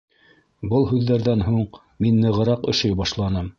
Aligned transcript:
Был 0.71 0.87
һүҙҙәрҙән 0.91 1.45
һуң 1.49 1.61
мин 2.07 2.19
нығыраҡ 2.25 2.69
өшөй 2.75 2.99
башланым. 3.05 3.49